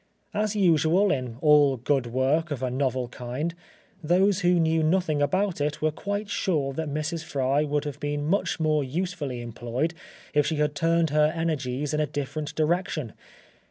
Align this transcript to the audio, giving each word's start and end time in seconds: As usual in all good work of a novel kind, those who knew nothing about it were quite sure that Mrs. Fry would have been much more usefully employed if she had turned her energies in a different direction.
As 0.33 0.55
usual 0.55 1.11
in 1.11 1.37
all 1.41 1.77
good 1.77 2.07
work 2.07 2.49
of 2.49 2.63
a 2.63 2.71
novel 2.71 3.07
kind, 3.09 3.53
those 4.03 4.39
who 4.39 4.59
knew 4.59 4.81
nothing 4.81 5.21
about 5.21 5.61
it 5.61 5.79
were 5.79 5.91
quite 5.91 6.27
sure 6.27 6.73
that 6.73 6.89
Mrs. 6.89 7.23
Fry 7.23 7.63
would 7.65 7.85
have 7.85 7.99
been 7.99 8.25
much 8.25 8.59
more 8.59 8.83
usefully 8.83 9.41
employed 9.43 9.93
if 10.33 10.47
she 10.47 10.55
had 10.55 10.73
turned 10.73 11.11
her 11.11 11.31
energies 11.35 11.93
in 11.93 11.99
a 11.99 12.07
different 12.07 12.55
direction. 12.55 13.13